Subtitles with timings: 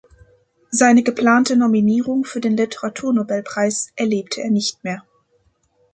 [0.71, 5.03] Seine geplante Nominierung für den Literaturnobelpreis erlebte er nicht mehr.